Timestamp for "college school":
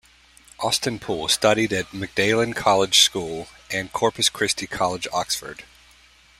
2.55-3.45